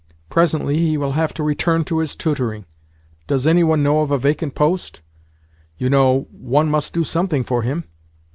Presently 0.31 0.79
he 0.79 0.97
will 0.97 1.11
have 1.11 1.31
to 1.35 1.43
return 1.43 1.83
to 1.83 1.99
his 1.99 2.15
tutoring. 2.15 2.65
Does 3.27 3.45
any 3.45 3.63
one 3.63 3.83
know 3.83 3.99
of 3.99 4.09
a 4.09 4.17
vacant 4.17 4.55
post? 4.55 5.01
You 5.77 5.91
know, 5.91 6.21
one 6.31 6.71
must 6.71 6.91
do 6.91 7.03
something 7.03 7.43
for 7.43 7.61
him." 7.61 7.83